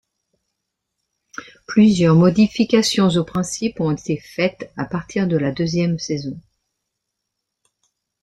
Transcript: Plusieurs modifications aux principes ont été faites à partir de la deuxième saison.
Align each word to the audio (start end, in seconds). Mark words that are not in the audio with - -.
Plusieurs 1.67 2.15
modifications 2.15 3.07
aux 3.09 3.23
principes 3.23 3.79
ont 3.81 3.91
été 3.95 4.17
faites 4.17 4.73
à 4.75 4.83
partir 4.85 5.27
de 5.27 5.37
la 5.37 5.51
deuxième 5.51 5.99
saison. 5.99 6.39